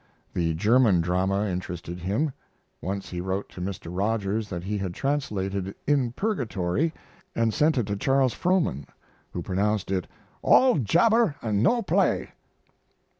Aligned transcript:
The 0.33 0.55
German 0.55 1.01
drama 1.01 1.45
interested 1.47 1.99
him. 1.99 2.31
Once 2.81 3.09
he 3.11 3.21
wrote 3.21 3.49
to 3.49 3.61
Mr. 3.61 3.95
Rogers 3.95 4.49
that 4.49 4.63
he 4.63 4.79
had 4.79 4.95
translated 4.95 5.75
"In 5.85 6.11
Purgatory" 6.13 6.91
and 7.35 7.53
sent 7.53 7.77
it 7.77 7.85
to 7.85 7.95
Charles 7.95 8.33
Frohman, 8.33 8.87
who 9.33 9.43
pronounced 9.43 9.91
it 9.91 10.07
"all 10.41 10.79
jabber 10.79 11.35
and 11.43 11.61
no 11.61 11.83
play." 11.83 12.29